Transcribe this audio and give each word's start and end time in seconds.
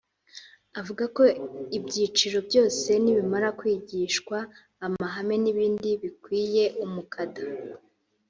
Avuga 0.79 1.03
ko 1.15 1.23
ibyiciro 1.77 2.37
byose 2.47 2.89
nibamara 3.03 3.49
kwigishwa 3.59 4.37
amahame 4.85 5.35
n’ibindi 5.43 5.89
bikwiye 6.01 6.63
umukada 6.85 7.41